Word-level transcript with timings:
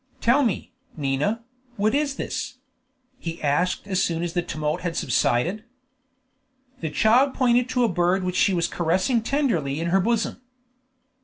"Tell 0.19 0.41
me, 0.41 0.71
Nina, 0.97 1.43
what 1.77 1.93
is 1.93 2.15
this?" 2.15 2.55
he 3.19 3.39
asked 3.43 3.85
as 3.85 4.01
soon 4.03 4.23
as 4.23 4.33
the 4.33 4.41
tumult 4.41 4.81
had 4.81 4.95
subsided. 4.95 5.63
The 6.79 6.89
child 6.89 7.35
pointed 7.35 7.69
to 7.69 7.83
a 7.83 7.87
bird 7.87 8.23
which 8.23 8.35
she 8.35 8.55
was 8.55 8.67
caressing 8.67 9.21
tenderly 9.21 9.79
in 9.79 9.89
her 9.89 9.99
bosom. 9.99 10.41